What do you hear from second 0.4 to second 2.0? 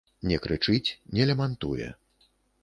крычыць, не лямантуе.